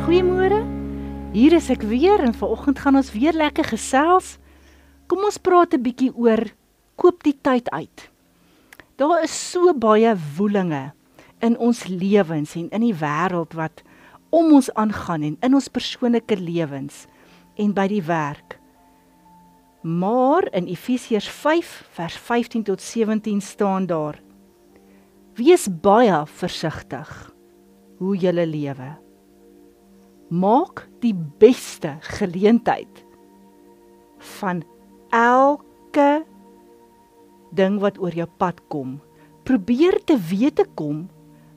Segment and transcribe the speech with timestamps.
[0.00, 0.62] Goeiemôre.
[1.34, 4.38] Hier is ek weer en vanoggend gaan ons weer lekker gesels.
[5.12, 6.40] Kom ons praat 'n bietjie oor
[6.96, 8.08] koop die tyd uit.
[8.96, 10.92] Daar is so baie woelinge
[11.40, 13.82] in ons lewens en in die wêreld wat
[14.30, 17.06] om ons aangaan en in ons persoonlike lewens
[17.56, 18.58] en by die werk.
[19.82, 24.16] Maar in Efesiërs 5 vers 15 tot 17 staan daar:
[25.34, 27.34] Wees baie versigtig
[27.98, 29.09] hoe jy lewe
[30.30, 33.04] maak die beste geleentheid
[34.38, 34.62] van
[35.10, 36.22] elke
[37.50, 39.00] ding wat oor jou pad kom.
[39.42, 41.08] Probeer te weet te kom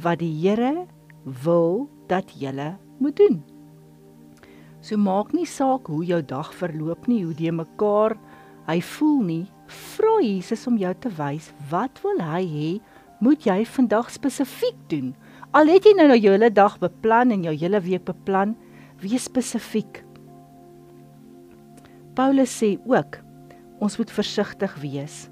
[0.00, 0.86] wat die Here
[1.44, 3.42] wil dat jy moet doen.
[4.80, 8.16] So maak nie saak hoe jou dag verloop nie, hoe jy mekaar
[8.68, 9.44] hy voel nie.
[9.66, 12.70] Vra Jesus om jou te wys wat wil hy hê
[13.24, 15.14] moet jy vandag spesifiek doen?
[15.54, 18.56] Al het jy nou nou jou hele dag beplan en jou hele week beplan,
[18.98, 20.00] wees spesifiek.
[22.18, 23.20] Paulus sê ook
[23.78, 25.28] ons moet versigtig wees.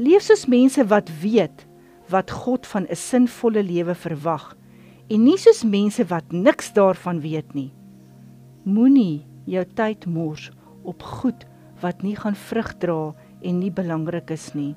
[0.00, 1.66] Leef soos mense wat weet
[2.08, 4.56] wat God van 'n sinvolle lewe verwag
[5.10, 7.72] en nie soos mense wat niks daarvan weet nie.
[8.64, 10.50] Moenie jou tyd mors
[10.84, 11.44] op goed
[11.82, 14.74] wat nie gaan vrug dra en nie belangrik is nie.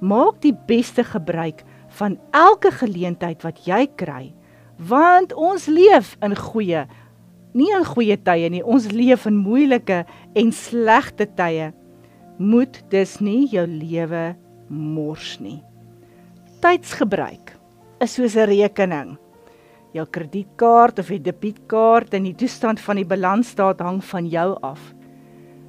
[0.00, 1.64] Maak die beste gebruik
[1.98, 4.34] van elke geleentheid wat jy kry,
[4.78, 6.84] want ons leef in goeie,
[7.54, 10.02] nie in goeie tye nie, ons leef in moeilike
[10.34, 11.70] en slegte tye.
[12.38, 14.32] Moet dus nie jou lewe
[14.68, 15.60] mors nie.
[16.64, 17.54] Tydsgebruik
[18.02, 19.16] is soos 'n rekening.
[19.94, 24.94] Jou kredietkaart of die debietkaart en die toestand van die balansstaat hang van jou af.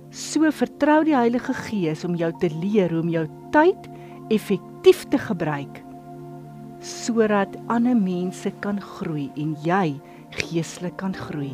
[0.09, 3.89] So vertrou die Heilige Gees om jou te leer hoe om jou tyd
[4.29, 5.84] effektief te gebruik
[6.85, 9.97] sodat ander mense kan groei en jy
[10.37, 11.53] geestelik kan groei.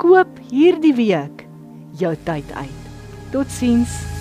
[0.00, 1.46] Koop hierdie week
[2.00, 2.88] jou tyd uit.
[3.32, 4.19] Totsiens.